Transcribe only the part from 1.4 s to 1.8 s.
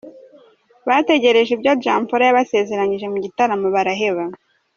ibyo